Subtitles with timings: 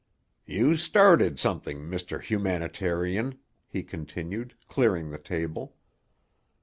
[0.47, 2.19] "You started something, Mr.
[2.19, 5.75] Humanitarian," he continued, clearing the table.